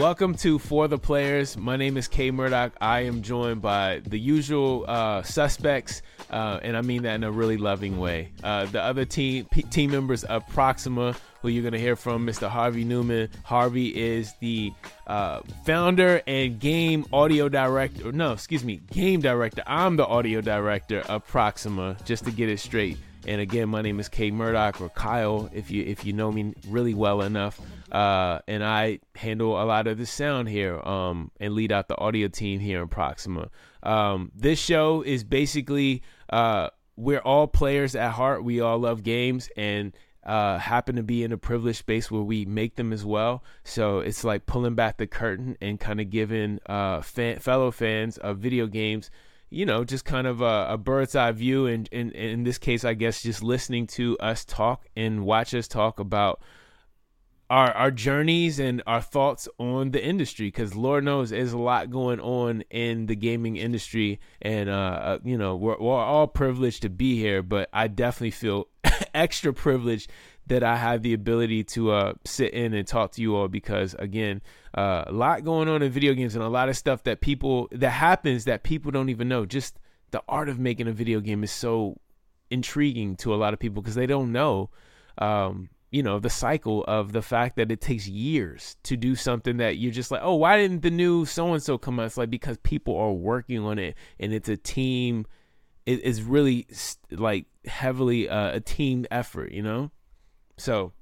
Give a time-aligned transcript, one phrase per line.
[0.00, 1.58] Welcome to For the Players.
[1.58, 2.72] My name is Kay Murdoch.
[2.80, 6.00] I am joined by the usual uh, suspects,
[6.30, 8.32] uh, and I mean that in a really loving way.
[8.42, 12.26] Uh, the other team p- team members of Proxima, who you're going to hear from,
[12.26, 12.48] Mr.
[12.48, 13.28] Harvey Newman.
[13.44, 14.72] Harvey is the
[15.06, 18.10] uh, founder and game audio director.
[18.10, 19.62] No, excuse me, game director.
[19.66, 22.96] I'm the audio director of Proxima, just to get it straight.
[23.26, 26.54] And again, my name is Kay Murdoch or Kyle, if you if you know me
[26.66, 27.60] really well enough.
[27.92, 31.98] Uh, and I handle a lot of the sound here, um, and lead out the
[31.98, 33.50] audio team here in Proxima.
[33.82, 38.44] Um, this show is basically uh, we're all players at heart.
[38.44, 42.44] We all love games and uh, happen to be in a privileged space where we
[42.44, 43.42] make them as well.
[43.64, 48.18] So it's like pulling back the curtain and kind of giving uh, fan, fellow fans
[48.18, 49.10] of video games
[49.50, 52.56] you know, just kind of a, a bird's eye view, and, and, and in this
[52.56, 56.40] case, I guess just listening to us talk and watch us talk about
[57.50, 61.90] our our journeys and our thoughts on the industry because lord knows there's a lot
[61.90, 66.82] going on in the gaming industry and uh, uh you know we're, we're all privileged
[66.82, 68.68] to be here but i definitely feel
[69.14, 70.10] extra privileged
[70.46, 73.94] that i have the ability to uh sit in and talk to you all because
[73.98, 74.40] again
[74.74, 77.68] uh, a lot going on in video games and a lot of stuff that people
[77.72, 79.44] that happens that people don't even know.
[79.44, 79.78] Just
[80.10, 81.98] the art of making a video game is so
[82.50, 84.70] intriguing to a lot of people because they don't know
[85.18, 89.56] um, you know the cycle of the fact that it takes years to do something
[89.56, 92.06] that you're just like oh why didn't the new so and so come out?
[92.06, 95.26] It's like because people are working on it and it's a team
[95.86, 96.66] it is really
[97.10, 99.90] like heavily uh, a team effort you know?
[100.56, 100.92] So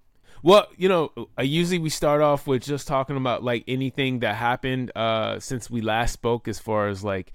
[0.41, 4.37] well, you know, uh, usually we start off with just talking about like anything that
[4.37, 7.33] happened uh since we last spoke as far as like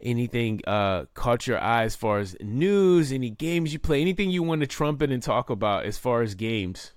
[0.00, 4.42] anything uh caught your eye as far as news, any games you play, anything you
[4.42, 6.92] want to trumpet and talk about as far as games.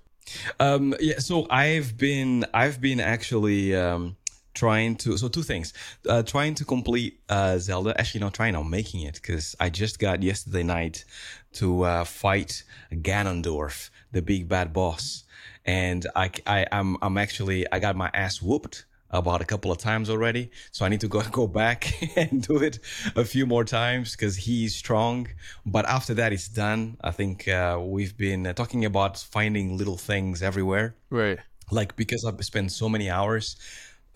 [0.60, 4.16] Um yeah, so I've been I've been actually um
[4.54, 5.72] trying to so two things
[6.08, 10.00] uh, trying to complete uh, zelda actually not trying i'm making it because i just
[10.00, 11.04] got yesterday night
[11.52, 15.22] to uh, fight ganondorf the big bad boss
[15.68, 19.78] and I, I I'm I'm actually I got my ass whooped about a couple of
[19.78, 20.50] times already.
[20.70, 22.78] So I need to go go back and do it
[23.16, 25.28] a few more times because he's strong.
[25.64, 26.96] But after that, it's done.
[27.00, 30.94] I think uh, we've been uh, talking about finding little things everywhere.
[31.10, 31.38] Right.
[31.70, 33.56] Like because I've spent so many hours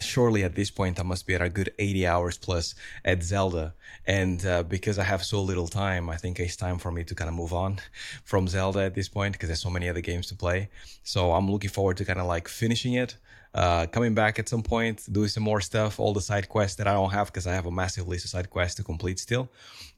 [0.02, 3.74] surely at this point I must be at a good 80 hours plus at Zelda.
[4.06, 7.14] And uh, because I have so little time, I think it's time for me to
[7.14, 7.78] kind of move on
[8.24, 10.68] from Zelda at this point because there's so many other games to play.
[11.04, 13.16] So I'm looking forward to kind of like finishing it
[13.54, 16.86] uh, coming back at some point, doing some more stuff, all the side quests that
[16.86, 19.50] I don't have because I have a massive list of side quests to complete still.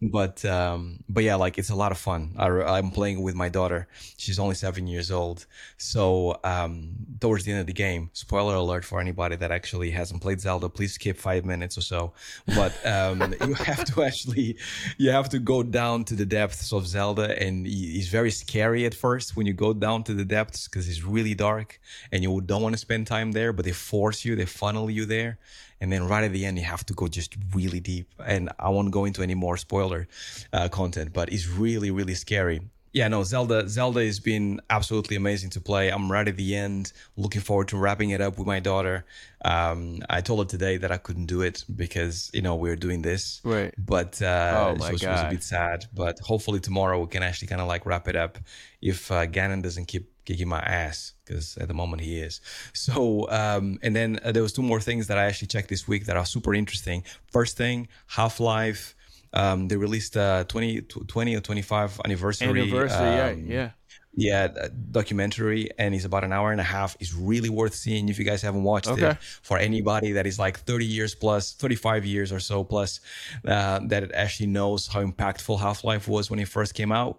[0.03, 2.35] But um, but yeah, like it's a lot of fun.
[2.37, 3.87] I, am playing with my daughter.
[4.17, 5.47] She's only seven years old.
[5.77, 10.21] So um, towards the end of the game, spoiler alert for anybody that actually hasn't
[10.21, 12.13] played Zelda, please skip five minutes or so.
[12.47, 14.57] But um, you have to actually
[14.99, 18.95] you have to go down to the depths of Zelda, and it's very scary at
[18.95, 22.63] first when you go down to the depths because it's really dark and you don't
[22.63, 25.39] want to spend time there there, but they force you, they funnel you there.
[25.81, 28.09] And then right at the end, you have to go just really deep.
[28.25, 30.09] And I won't go into any more spoiler
[30.53, 32.61] uh, content, but it's really, really scary.
[32.95, 35.89] Yeah, no, Zelda, Zelda has been absolutely amazing to play.
[35.89, 39.05] I'm right at the end, looking forward to wrapping it up with my daughter.
[39.45, 42.77] Um, I told her today that I couldn't do it because you know we are
[42.77, 43.75] doing this, right?
[43.77, 45.87] But uh, oh my so she was a bit sad.
[45.93, 48.39] But hopefully tomorrow we can actually kind of like wrap it up
[48.81, 52.41] if uh, Ganon doesn't keep kicking my ass because at the moment he is.
[52.73, 55.89] So, um, and then uh, there was two more things that I actually checked this
[55.89, 57.05] week that are super interesting.
[57.31, 58.95] First thing, Half Life.
[59.33, 62.49] Um, they released a 20, 20 or 25 anniversary.
[62.49, 63.71] Anniversary, um, yeah, yeah.
[64.17, 66.97] Yeah, documentary, and it's about an hour and a half.
[67.01, 69.11] It's really worth seeing if you guys haven't watched okay.
[69.11, 69.19] it.
[69.43, 73.01] For anybody that is like 30 years plus, 35 years or so plus,
[73.45, 77.19] uh, that actually knows how impactful Half Life was when it first came out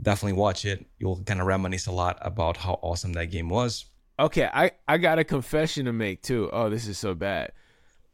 [0.00, 0.84] definitely watch it.
[0.98, 3.86] You'll kind of reminisce a lot about how awesome that game was.
[4.18, 6.48] Okay, I I got a confession to make too.
[6.52, 7.52] Oh, this is so bad.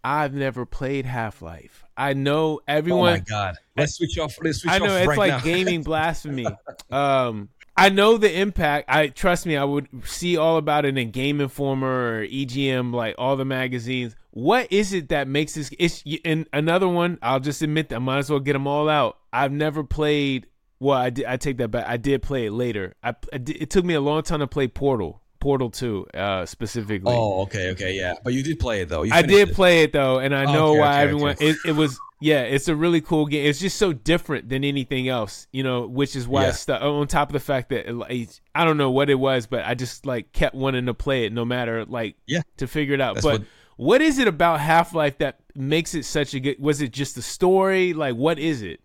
[0.02, 1.84] I've never played Half Life.
[1.96, 3.08] I know everyone.
[3.08, 3.56] Oh my god!
[3.76, 4.36] Let's switch off.
[4.42, 5.40] Let's switch I know it's right like now.
[5.40, 6.46] gaming blasphemy.
[6.90, 8.86] um, I know the impact.
[8.88, 9.56] I trust me.
[9.56, 14.16] I would see all about it in Game Informer or EGM, like all the magazines.
[14.30, 15.70] What is it that makes this?
[15.78, 17.18] It's and another one.
[17.20, 19.18] I'll just admit that I might as well get them all out.
[19.32, 20.46] I've never played
[20.80, 21.26] well, I did.
[21.26, 21.86] I take that back.
[21.86, 22.94] I did play it later.
[23.02, 25.20] I, I did, it took me a long time to play Portal.
[25.38, 27.14] Portal Two, uh, specifically.
[27.14, 28.14] Oh, okay, okay, yeah.
[28.22, 29.04] But you did play it though.
[29.10, 29.54] I did it.
[29.54, 31.30] play it though, and I oh, know okay, why okay, everyone.
[31.32, 31.48] Okay.
[31.50, 32.42] It, it, was yeah.
[32.42, 33.46] It's a really cool game.
[33.46, 35.86] It's just so different than anything else, you know.
[35.86, 36.52] Which is why yeah.
[36.52, 36.82] stuck.
[36.82, 39.74] On top of the fact that it, I don't know what it was, but I
[39.74, 43.14] just like kept wanting to play it, no matter like yeah to figure it out.
[43.14, 43.48] That's but what,
[43.80, 46.60] What is it about Half Life that makes it such a good?
[46.60, 47.94] Was it just the story?
[47.94, 48.80] Like, what is it?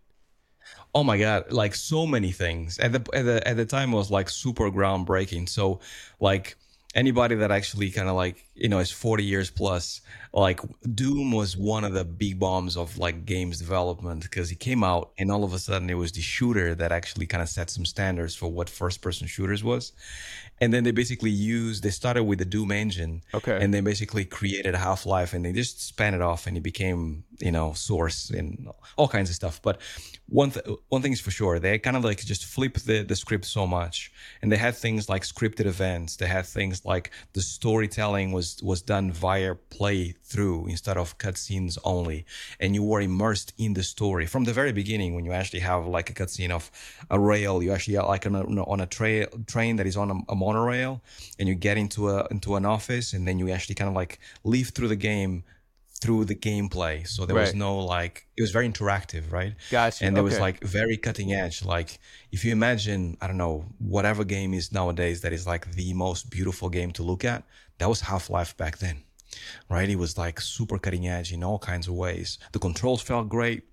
[0.95, 2.79] Oh my god, like so many things.
[2.79, 5.49] At the at the at the time it was like super groundbreaking.
[5.49, 5.81] So
[6.21, 6.57] like
[6.95, 10.01] anybody that actually kind of like you know is 40 years plus
[10.33, 10.59] like
[10.93, 15.11] doom was one of the big bombs of like games development because it came out
[15.17, 17.85] and all of a sudden it was the shooter that actually kind of set some
[17.85, 19.91] standards for what first person shooters was
[20.61, 23.57] and then they basically used they started with the doom engine Okay.
[23.61, 27.51] and they basically created half-life and they just span it off and it became you
[27.51, 29.81] know source and all kinds of stuff but
[30.27, 33.15] one th- one thing is for sure they kind of like just flipped the, the
[33.15, 34.11] script so much
[34.41, 38.81] and they had things like scripted events they had things like the storytelling was was
[38.81, 42.25] done via play through instead of cutscenes only.
[42.59, 45.87] And you were immersed in the story from the very beginning when you actually have
[45.87, 46.71] like a cutscene of
[47.09, 47.63] a rail.
[47.63, 50.35] You actually are like on a, on a tra- train that is on a, a
[50.35, 51.01] monorail
[51.39, 54.19] and you get into a into an office and then you actually kind of like
[54.43, 55.43] live through the game
[56.01, 57.07] through the gameplay.
[57.07, 59.55] So there was no like it was very interactive right?
[59.71, 61.63] Gotcha, and there was like very cutting edge.
[61.63, 61.99] Like
[62.31, 66.29] if you imagine i don't know whatever game is nowadays that is like the most
[66.29, 67.43] beautiful game to look at
[67.77, 69.03] that was half-life back then
[69.69, 69.89] right?
[69.89, 72.37] It was like super cutting edge in all kinds of ways.
[72.51, 73.63] The controls felt great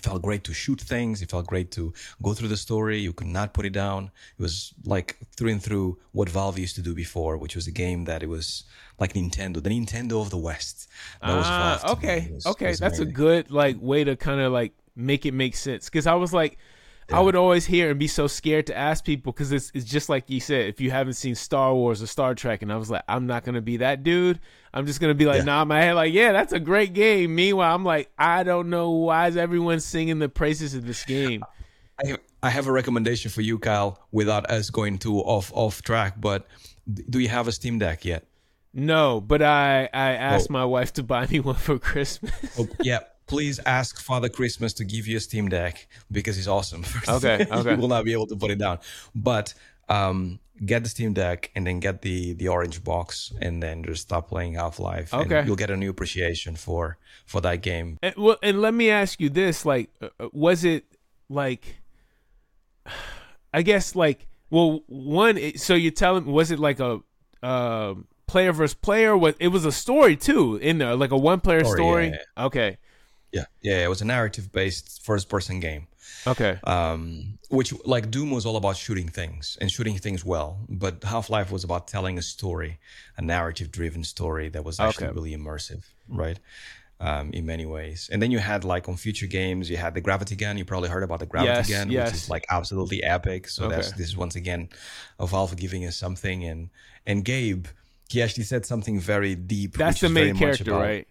[0.00, 1.20] it felt great to shoot things.
[1.20, 1.92] It felt great to
[2.22, 2.98] go through the story.
[2.98, 4.10] You could not put it down.
[4.38, 7.70] It was like through and through what Valve used to do before, which was a
[7.70, 8.64] game that it was
[8.98, 10.88] like Nintendo, the Nintendo of the West.
[11.20, 11.80] That was ah, Valve.
[11.80, 11.92] to me.
[11.92, 15.34] okay, was- okay, was that's a good like way to kind of like make it
[15.34, 15.90] make sense.
[15.90, 16.56] Because I was like,
[17.12, 20.08] I would always hear and be so scared to ask people because it's it's just
[20.08, 20.66] like you said.
[20.68, 23.44] If you haven't seen Star Wars or Star Trek, and I was like, I'm not
[23.44, 24.38] gonna be that dude.
[24.72, 25.44] I'm just gonna be like, Yeah.
[25.44, 27.34] nah, my head, like, yeah, that's a great game.
[27.34, 31.44] Meanwhile, I'm like, I don't know why is everyone singing the praises of this game.
[32.04, 35.82] I have, I have a recommendation for you, Kyle, without us going too off off
[35.82, 36.20] track.
[36.20, 36.46] But
[37.08, 38.26] do you have a Steam Deck yet?
[38.72, 40.16] No, but I I oh.
[40.16, 40.52] asked Oh.
[40.52, 42.32] my wife to buy me one for Christmas.
[42.58, 43.00] Oh, yeah.
[43.30, 46.84] Please ask Father Christmas to give you a Steam Deck because he's awesome.
[47.08, 47.70] Okay, okay.
[47.70, 48.80] you will not be able to put it down.
[49.14, 49.54] But
[49.88, 54.02] um, get the Steam Deck and then get the the orange box and then just
[54.02, 55.14] stop playing Half Life.
[55.14, 55.44] Okay.
[55.46, 57.98] you'll get a new appreciation for for that game.
[58.02, 60.84] And, well, and let me ask you this: like, uh, uh, was it
[61.28, 61.76] like?
[63.52, 65.56] I guess like, well, one.
[65.56, 67.00] So you're telling was it like a
[67.42, 67.94] uh,
[68.26, 69.16] player versus player?
[69.16, 72.06] What it was a story too in there, like a one player Story, story.
[72.08, 72.78] yeah, Okay,
[73.32, 73.84] Yeah, yeah.
[73.84, 75.86] It was a narrative based first person game.
[76.26, 81.02] okay, um, which like Doom was all about shooting things and shooting things well, but
[81.04, 82.78] Half Life was about telling a story,
[83.16, 85.14] a narrative driven story that was actually Okay.
[85.14, 86.38] really immersive, right?
[87.02, 88.10] Um, in many ways.
[88.12, 90.58] And then you had like on future games, you had the Gravity Gun.
[90.58, 92.08] You probably heard about the Gravity Yes, Gun, yes.
[92.08, 93.48] which is like absolutely epic.
[93.48, 94.68] So that's this is once again
[95.18, 96.44] a Valve giving us something.
[96.44, 96.68] And
[97.06, 97.66] and Gabe,
[98.10, 99.78] he actually said something very deep.
[99.78, 101.08] that's the main character, about- right?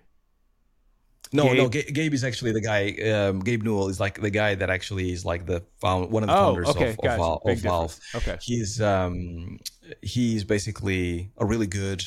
[1.31, 1.69] No, no.
[1.69, 1.93] Gabe?
[1.93, 2.91] Gabe is actually the guy.
[3.11, 6.27] Um, Gabe Newell is like the guy that actually is like the found, one of
[6.27, 7.39] the Oh, founders okay, of, of, gotcha.
[7.45, 7.99] Big of Valve.
[8.15, 8.37] Okay.
[8.41, 9.59] He's um,
[10.01, 12.03] he's basically a really good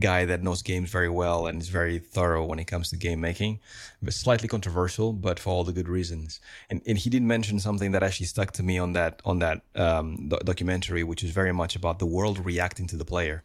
[0.00, 3.20] guy that knows games very well and is very thorough when it comes to game
[3.20, 3.60] making.
[4.02, 6.40] But slightly controversial, but for all the good reasons.
[6.68, 9.62] And and he did mention something that actually stuck to me on that on that
[9.76, 13.44] um, do- documentary, which is very much about the world reacting to the player.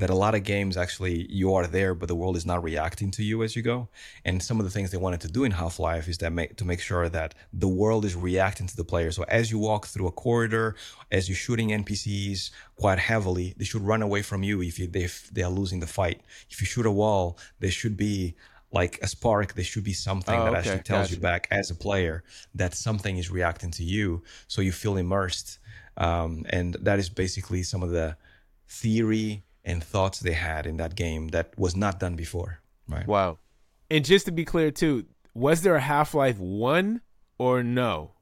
[0.00, 3.10] That a lot of games actually you are there, but the world is not reacting
[3.12, 3.88] to you as you go.
[4.24, 6.56] And some of the things they wanted to do in Half Life is that make,
[6.56, 9.10] to make sure that the world is reacting to the player.
[9.12, 10.74] So as you walk through a corridor,
[11.12, 15.28] as you're shooting NPCs quite heavily, they should run away from you if you if
[15.34, 16.22] they are losing the fight.
[16.48, 18.36] If you shoot a wall, there should be
[18.72, 19.54] like a spark.
[19.54, 20.58] There should be something Oh, that okay.
[20.58, 24.72] actually tells you back as a player that something is reacting to you, so you
[24.72, 25.58] feel immersed.
[25.96, 28.16] Um, and that is basically some of the
[28.68, 32.60] theory and thoughts they had in that game that was not done before.
[32.88, 33.06] Right.
[33.06, 33.38] Wow.
[33.90, 37.00] And just to be clear too, was there a Half Life one
[37.38, 38.12] or no?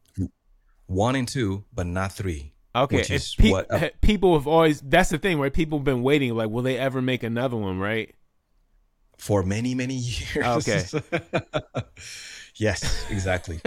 [0.87, 2.54] One and two, but not three.
[2.75, 4.80] Okay, Which is pe- what uh, people have always.
[4.80, 5.52] That's the thing, right?
[5.52, 6.35] People have been waiting.
[6.35, 7.78] Like, will they ever make another one?
[7.78, 8.14] Right?
[9.18, 9.95] for many many
[10.35, 10.47] years.
[10.47, 10.85] Okay.
[12.54, 13.61] yes, exactly.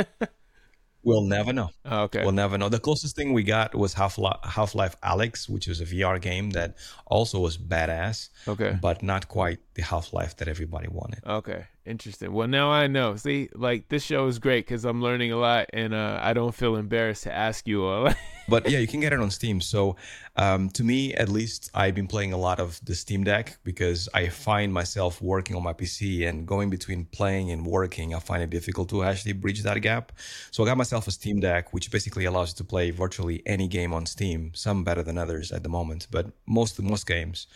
[1.03, 1.69] We'll never know.
[1.85, 2.21] Okay.
[2.23, 2.69] We'll never know.
[2.69, 6.51] The closest thing we got was Half Half Life Alyx, which was a VR game
[6.51, 6.75] that
[7.07, 8.77] also was badass, Okay.
[8.81, 11.23] but not quite the Half Life that everybody wanted.
[11.25, 11.65] Okay.
[11.85, 12.31] Interesting.
[12.31, 13.15] Well, now I know.
[13.15, 16.53] See, like this show is great because I'm learning a lot, and uh, I don't
[16.53, 18.09] feel embarrassed to ask you all.
[18.47, 19.61] but yeah, you can get it on Steam.
[19.61, 19.95] So
[20.37, 24.07] um, to me, at least, I've been playing a lot of the Steam Deck because
[24.13, 28.15] I find myself working on my PC and going between playing and working.
[28.15, 30.13] I find it difficult to actually bridge that gap.
[30.51, 33.67] So I got myself a Steam Deck, which basically allows you to play virtually any
[33.67, 34.51] game on Steam.
[34.53, 37.47] Some better than others at the moment, but most most games.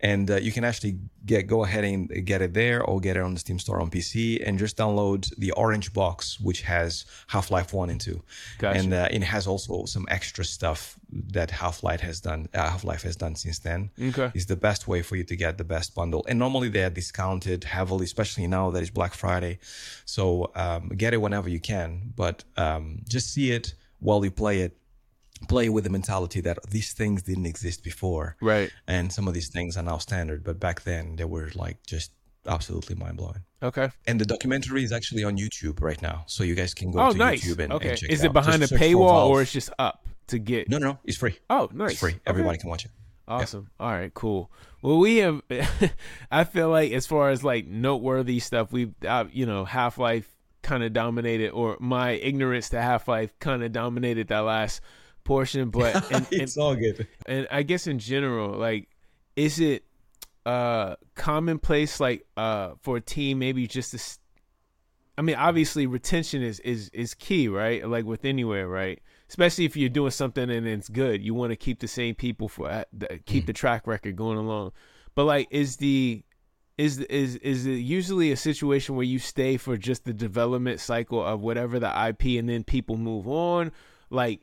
[0.00, 3.22] And uh, you can actually get go ahead and get it there or get it
[3.22, 7.50] on the Steam Store on PC and just download the Orange Box, which has Half
[7.50, 8.22] Life One and Two,
[8.58, 8.78] gotcha.
[8.78, 12.48] and uh, it has also some extra stuff that Half Life has done.
[12.54, 13.90] Uh, Half Life has done since then.
[14.00, 16.24] Okay, is the best way for you to get the best bundle.
[16.28, 19.58] And normally they are discounted heavily, especially now that it's Black Friday.
[20.04, 24.60] So um, get it whenever you can, but um, just see it while you play
[24.60, 24.76] it
[25.48, 29.48] play with the mentality that these things didn't exist before right and some of these
[29.48, 32.12] things are now standard but back then they were like just
[32.46, 33.44] absolutely mind blowing.
[33.62, 33.90] Okay.
[34.06, 37.12] And the documentary is actually on YouTube right now, so you guys can go oh,
[37.12, 37.44] to nice.
[37.44, 37.90] YouTube and, okay.
[37.90, 40.68] and check is it, it behind just a paywall or it's just up to get?
[40.68, 41.38] No, no, it's free.
[41.48, 41.92] Oh, nice.
[41.92, 42.16] It's free.
[42.26, 42.62] Everybody okay.
[42.62, 42.90] can watch it.
[43.30, 43.70] Awesome.
[43.78, 44.50] All right, cool.
[44.82, 45.42] Well, we have.
[46.32, 50.28] I feel like as far as like noteworthy stuff, we've uh, you know Half Life
[50.62, 54.80] kind of dominated, or my ignorance to Half Life kind of dominated that last
[55.22, 55.70] portion.
[55.70, 57.06] But and, it's and, all good.
[57.24, 58.88] And I guess in general, like,
[59.36, 59.84] is it
[60.46, 64.18] uh commonplace like uh for a team maybe just to
[65.18, 67.86] I mean obviously retention is is is key, right?
[67.86, 69.00] Like with anywhere, right?
[69.30, 71.22] Especially if you're doing something and it's good.
[71.22, 72.82] You want to keep the same people for uh,
[73.26, 74.72] keep the track record going along.
[75.14, 76.24] But like is the
[76.76, 81.24] is is is it usually a situation where you stay for just the development cycle
[81.24, 83.70] of whatever the IP and then people move on?
[84.10, 84.40] Like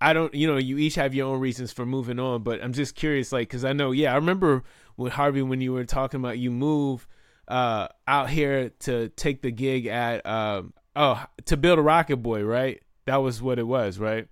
[0.00, 2.72] I don't, you know, you each have your own reasons for moving on, but I'm
[2.72, 4.62] just curious, like, because I know, yeah, I remember
[4.96, 7.08] with Harvey when you were talking about you move
[7.48, 12.44] uh, out here to take the gig at um, oh to build a Rocket Boy,
[12.44, 12.80] right?
[13.08, 14.28] That was what it was, right?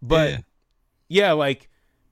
[0.00, 0.38] But yeah,
[1.08, 1.68] yeah like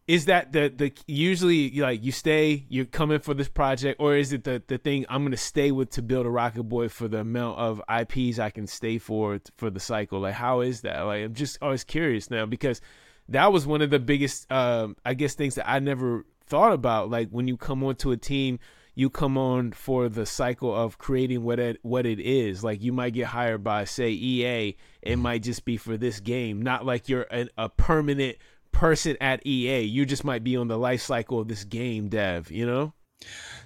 [0.09, 4.33] is that the the usually like you stay you're coming for this project or is
[4.33, 7.19] it the the thing i'm gonna stay with to build a rocket boy for the
[7.19, 10.21] amount of ips i can stay for for the cycle?
[10.21, 11.03] Like how is that?
[11.03, 12.81] Like i'm just always curious now because
[13.29, 17.11] that was one of the biggest um i guess things that i never thought about
[17.11, 18.59] like when you come onto a team
[18.99, 22.65] you come on for the cycle of creating what it what it is.
[22.65, 25.23] Like you might get hired by say EA it mm-hmm.
[25.23, 26.63] might just be for this game.
[26.63, 28.39] Not like you're a, a permanent
[28.73, 32.51] person at EA you just might be on the life cycle of this game dev
[32.51, 32.93] you know?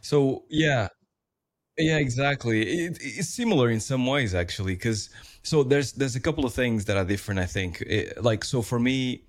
[0.02, 0.88] So yeah.
[1.78, 2.84] Yeah exactly.
[2.84, 5.08] It, it's similar in some ways actually because
[5.42, 7.80] so there's there's a couple of things that are different i think.
[7.80, 9.24] It, like so for me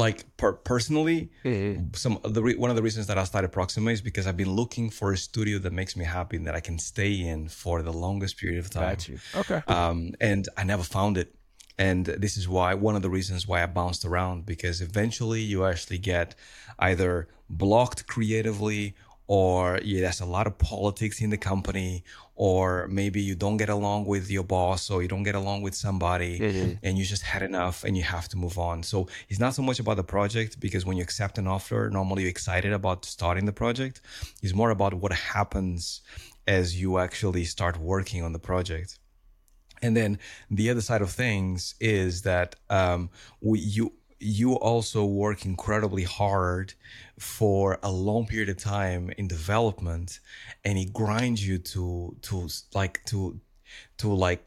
[0.00, 1.84] like per- personally mm-hmm.
[1.94, 4.36] some of the re- one of the reasons that i started proxima is because i've
[4.36, 7.48] been looking for a studio that makes me happy and that i can stay in
[7.48, 9.18] for the longest period of time Got you.
[9.36, 11.34] okay um, and i never found it
[11.78, 15.64] and this is why one of the reasons why i bounced around because eventually you
[15.64, 16.34] actually get
[16.78, 18.94] either blocked creatively
[19.30, 22.02] or yeah, there's a lot of politics in the company,
[22.34, 25.72] or maybe you don't get along with your boss, or you don't get along with
[25.72, 26.72] somebody, mm-hmm.
[26.82, 28.82] and you just had enough and you have to move on.
[28.82, 32.22] So it's not so much about the project because when you accept an offer, normally
[32.22, 34.00] you're excited about starting the project.
[34.42, 36.00] It's more about what happens
[36.48, 38.98] as you actually start working on the project.
[39.80, 40.18] And then
[40.50, 43.10] the other side of things is that um,
[43.40, 46.74] we, you you also work incredibly hard
[47.18, 50.20] for a long period of time in development
[50.64, 53.40] and it grinds you to to like to
[53.96, 54.44] to like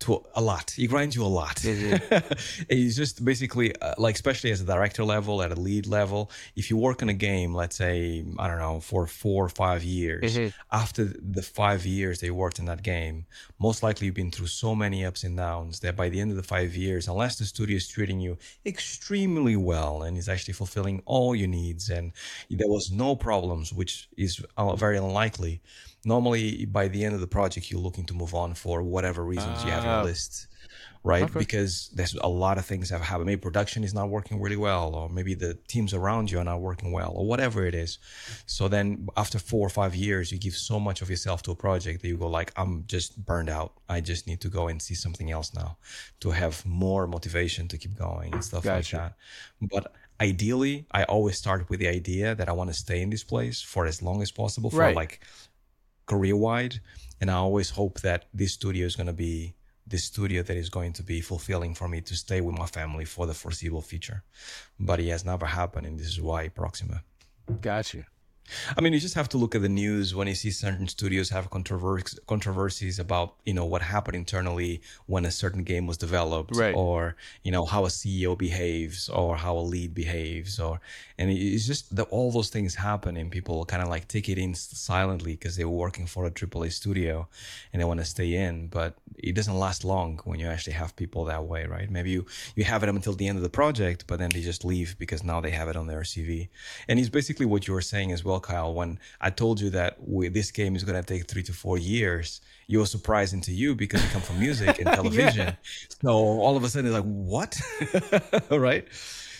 [0.00, 0.70] to a lot.
[0.70, 1.56] He grinds you a lot.
[1.56, 2.32] Mm-hmm.
[2.68, 6.30] He's just basically uh, like, especially as a director level, at a lead level.
[6.56, 9.82] If you work on a game, let's say I don't know, for four or five
[9.82, 10.48] years, mm-hmm.
[10.70, 13.26] after the five years they worked in that game,
[13.58, 16.36] most likely you've been through so many ups and downs that by the end of
[16.36, 21.02] the five years, unless the studio is treating you extremely well and is actually fulfilling
[21.06, 22.12] all your needs, and
[22.50, 25.60] there was no problems, which is uh, very unlikely
[26.08, 29.62] normally by the end of the project you're looking to move on for whatever reasons
[29.62, 30.02] uh, you have your ah.
[30.02, 30.48] list
[31.04, 31.38] right okay.
[31.38, 34.56] because there's a lot of things that have happened maybe production is not working really
[34.56, 37.98] well or maybe the teams around you are not working well or whatever it is
[38.46, 41.54] so then after four or five years you give so much of yourself to a
[41.54, 44.82] project that you go like i'm just burned out i just need to go and
[44.82, 45.76] see something else now
[46.20, 48.96] to have more motivation to keep going and stuff gotcha.
[48.96, 49.14] like that
[49.74, 53.22] but ideally i always start with the idea that i want to stay in this
[53.22, 54.96] place for as long as possible for right.
[54.96, 55.20] like
[56.08, 56.80] career wide.
[57.20, 59.54] And I always hope that this studio is going to be
[59.86, 63.04] the studio that is going to be fulfilling for me to stay with my family
[63.04, 64.22] for the foreseeable future.
[64.78, 67.02] But it has never happened, and this is why Proxima.
[67.60, 68.04] Got you.
[68.76, 71.30] I mean, you just have to look at the news when you see certain studios
[71.30, 76.56] have controvers- controversies about, you know, what happened internally when a certain game was developed,
[76.56, 76.74] right.
[76.74, 80.80] or you know how a CEO behaves, or how a lead behaves, or
[81.18, 84.38] and it's just that all those things happen, and people kind of like take it
[84.38, 87.28] in silently because they were working for a AAA studio
[87.72, 90.94] and they want to stay in, but it doesn't last long when you actually have
[90.96, 91.90] people that way, right?
[91.90, 92.26] Maybe you
[92.56, 95.22] you have it until the end of the project, but then they just leave because
[95.22, 96.48] now they have it on their CV,
[96.88, 99.70] and it's basically what you were saying as well well, Kyle, when I told you
[99.70, 103.40] that we, this game is going to take three to four years, you were surprising
[103.42, 105.48] to you because you come from music and television.
[105.48, 105.54] yeah.
[106.02, 107.60] So all of a sudden, it's like, what?
[108.50, 108.86] right?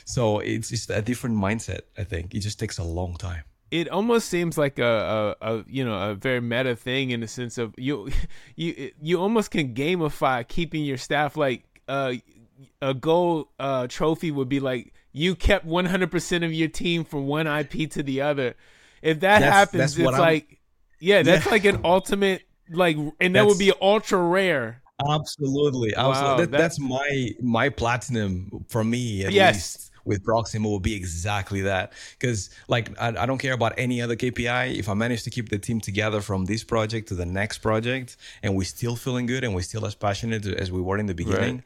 [0.05, 2.35] So it's just a different mindset, I think.
[2.35, 6.11] It just takes a long time it almost seems like a, a, a, you know
[6.11, 8.11] a very meta thing in the sense of you
[8.57, 12.15] you you almost can gamify keeping your staff like uh,
[12.81, 17.47] a gold uh, trophy would be like you kept 100% of your team from one
[17.47, 18.55] IP to the other
[19.03, 20.59] if that that's, happens, that's it's like,
[21.01, 21.53] yeah, that's yeah.
[21.53, 24.83] like an ultimate, like, and that would be ultra rare.
[25.09, 25.97] Absolutely, absolutely.
[25.97, 29.55] Wow, that, that's, my my platinum for me at yes.
[29.55, 31.93] least with Proxima will be exactly that.
[32.19, 34.77] Because like I, I, don't care about any other KPI.
[34.77, 38.17] If I manage to keep the team together from this project to the next project,
[38.43, 41.15] and we're still feeling good and we're still as passionate as we were in the
[41.15, 41.57] beginning.
[41.57, 41.65] Right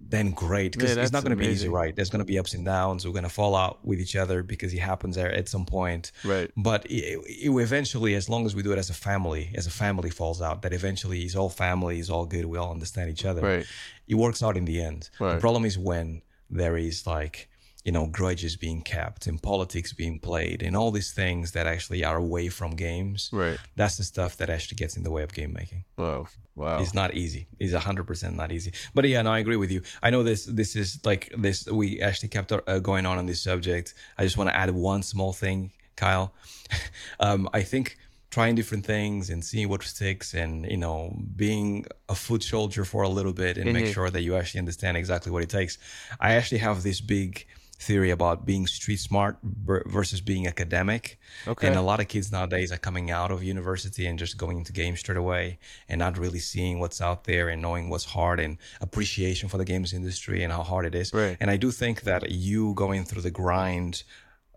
[0.00, 1.94] then great because it's not going to be easy right?
[1.94, 3.04] There's going to be ups and downs.
[3.04, 6.12] We're going to fall out with each other because it happens there at some point.
[6.24, 6.50] Right.
[6.56, 9.70] But it, it eventually as long as we do it as a family as a
[9.70, 13.24] family falls out that eventually is all family is all good we all understand each
[13.24, 13.42] other.
[13.42, 13.66] Right.
[14.06, 15.10] It works out in the end.
[15.18, 15.34] Right.
[15.34, 17.48] the problem is when there is like
[17.88, 22.04] you know grudges being kept and politics being played and all these things that actually
[22.04, 23.30] are away from games.
[23.32, 23.58] Right.
[23.76, 25.84] That's the stuff that actually gets in the way of game making.
[25.96, 26.26] Wow.
[26.54, 26.80] Wow.
[26.82, 27.46] It's not easy.
[27.58, 28.72] It's 100% not easy.
[28.94, 29.80] But yeah no i agree with you.
[30.02, 33.40] I know this this is like this we actually kept uh, going on on this
[33.40, 33.94] subject.
[34.18, 36.34] I just want to add one small thing kyle.
[37.20, 37.96] Um, i think
[38.30, 43.02] trying different things and seeing what sticks and you know being a foot soldier for
[43.02, 43.84] a little bit and mm-hmm.
[43.84, 45.78] make sure that you actually understand exactly what it takes.
[46.20, 47.46] I actually have this big
[47.78, 51.18] theory about being street smart versus being academic.
[51.46, 51.68] Okay.
[51.68, 54.72] And a lot of kids nowadays are coming out of university and just going into
[54.72, 55.58] games straight away
[55.88, 59.64] and not really seeing what's out there and knowing what's hard and appreciation for the
[59.64, 61.12] games industry and how hard it is.
[61.14, 61.36] Right.
[61.40, 64.02] And I do think that you going through the grind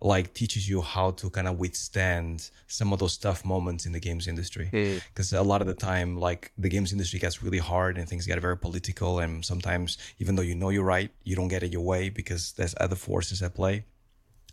[0.01, 3.99] like teaches you how to kind of withstand some of those tough moments in the
[3.99, 5.39] games industry because mm.
[5.39, 8.39] a lot of the time like the games industry gets really hard and things get
[8.39, 11.84] very political and sometimes even though you know you're right you don't get it your
[11.84, 13.86] way because there's other forces at play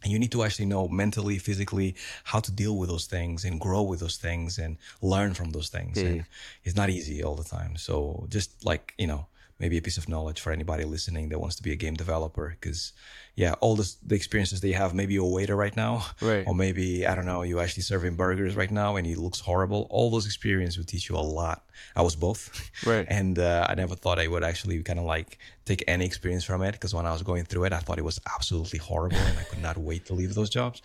[0.03, 1.95] and you need to actually know mentally physically
[2.25, 5.71] how to deal with those things and grow with those things and learn from those
[5.71, 6.07] things mm.
[6.07, 6.25] and
[6.63, 9.27] it's not easy all the time so just like you know
[9.59, 12.57] maybe a piece of knowledge for anybody listening that wants to be a game developer
[12.61, 12.93] because
[13.35, 14.95] yeah, all the the experiences they have.
[14.95, 16.47] Maybe you're a waiter right now, right?
[16.47, 19.87] Or maybe I don't know, you're actually serving burgers right now, and it looks horrible.
[19.91, 21.65] All those experiences will teach you a lot.
[21.97, 23.07] I was both, right?
[23.09, 26.63] and uh, I never thought I would actually kind of like take any experience from
[26.63, 29.39] it because when I was going through it, I thought it was absolutely horrible, and
[29.39, 30.83] I could not wait to leave those jobs.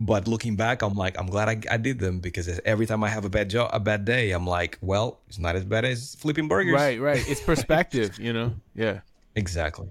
[0.00, 3.08] But looking back, I'm like, I'm glad I, I did them because every time I
[3.08, 6.14] have a bad job, a bad day, I'm like, well, it's not as bad as
[6.16, 6.74] flipping burgers.
[6.74, 7.22] Right, right.
[7.28, 8.54] It's perspective, you know.
[8.74, 9.00] Yeah.
[9.34, 9.88] Exactly.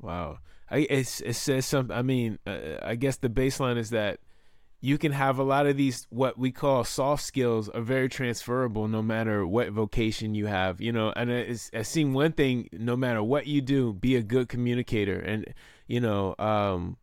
[0.00, 0.38] Wow.
[0.70, 1.96] I it's, it says something.
[1.96, 4.20] I mean, uh, I guess the baseline is that
[4.80, 8.88] you can have a lot of these what we call soft skills are very transferable
[8.88, 12.96] no matter what vocation you have you know and it's, i've seen one thing no
[12.96, 15.52] matter what you do be a good communicator and
[15.86, 16.96] you know um,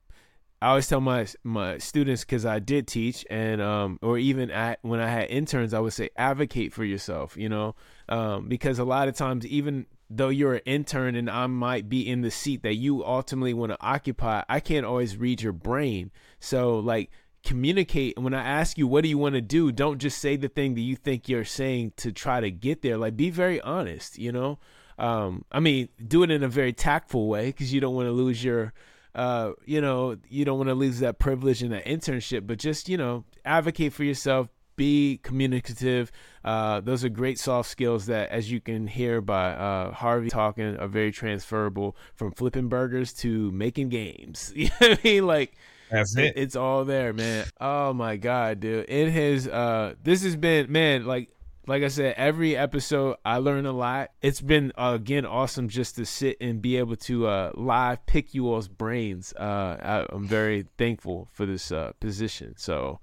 [0.59, 4.79] I always tell my my students because I did teach and um or even at
[4.81, 7.75] when I had interns I would say advocate for yourself you know
[8.09, 12.07] um because a lot of times even though you're an intern and I might be
[12.09, 16.11] in the seat that you ultimately want to occupy, I can't always read your brain.
[16.39, 17.11] So, like,
[17.47, 18.15] communicate.
[18.17, 19.71] And when I ask you, what do you want to do?
[19.71, 22.97] Don't just say the thing that you think you're saying to try to get there.
[22.97, 24.59] Like, be very honest, you know?
[24.99, 28.11] Um, I mean, do it in a very tactful way because you don't want to
[28.11, 28.73] lose your.
[29.15, 32.87] Uh, you know, you don't want to lose that privilege in that internship, but just,
[32.87, 36.11] you know, advocate for yourself, be communicative.
[36.45, 40.77] Uh, those are great soft skills that, as you can hear by uh, Harvey talking,
[40.77, 44.53] are very transferable from flipping burgers to making games.
[44.55, 45.25] You know what I mean?
[45.25, 45.55] Like,
[45.89, 46.33] that's it.
[46.35, 47.45] It's all there, man.
[47.59, 48.85] Oh my god, dude!
[48.89, 49.47] It has.
[49.47, 51.05] Uh, this has been, man.
[51.05, 51.29] Like,
[51.67, 54.11] like I said, every episode I learn a lot.
[54.21, 58.33] It's been uh, again awesome just to sit and be able to uh, live pick
[58.33, 59.33] you all's brains.
[59.33, 62.55] Uh, I, am very thankful for this uh, position.
[62.57, 62.99] So,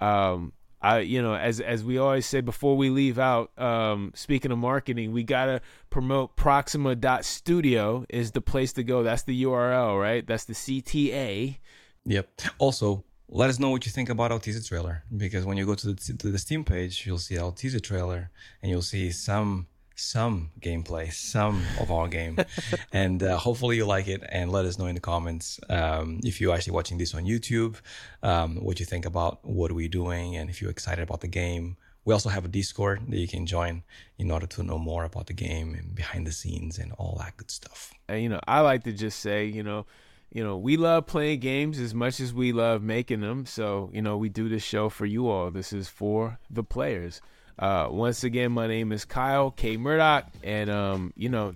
[0.00, 4.50] um, I, you know, as as we always say before we leave out, um, speaking
[4.50, 9.02] of marketing, we gotta promote Proxima.studio is the place to go.
[9.02, 10.26] That's the URL, right?
[10.26, 11.58] That's the CTA.
[12.06, 12.40] Yep.
[12.58, 15.74] Also, let us know what you think about our teaser trailer because when you go
[15.74, 18.30] to the, to the Steam page, you'll see our teaser trailer
[18.62, 19.66] and you'll see some
[19.98, 22.38] some gameplay, some of our game,
[22.92, 24.22] and uh, hopefully you like it.
[24.28, 27.76] And let us know in the comments um, if you're actually watching this on YouTube,
[28.22, 31.76] um, what you think about what we're doing, and if you're excited about the game.
[32.04, 33.82] We also have a Discord that you can join
[34.16, 37.36] in order to know more about the game and behind the scenes and all that
[37.36, 37.92] good stuff.
[38.08, 39.86] And you know, I like to just say, you know,
[40.32, 43.46] you know, we love playing games as much as we love making them.
[43.46, 45.50] So, you know, we do this show for you all.
[45.50, 47.20] This is for the players.
[47.58, 51.54] Uh, once again, my name is Kyle K Murdoch, and um, you know,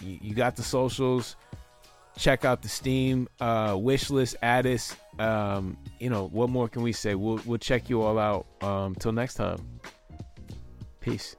[0.00, 1.34] you, got the socials.
[2.16, 4.36] Check out the Steam uh, wish list.
[4.42, 4.94] Add us.
[5.18, 7.16] Um, you know, what more can we say?
[7.16, 8.46] We'll we'll check you all out.
[8.62, 9.58] Um, till next time.
[11.00, 11.36] Peace.